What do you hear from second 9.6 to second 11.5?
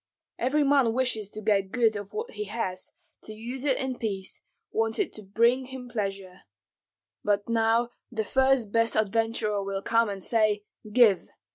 will come and say, 'Give.'